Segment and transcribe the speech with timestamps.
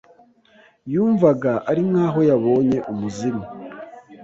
[0.93, 3.45] Yumvaga ari nk'aho yabonye umuzimu.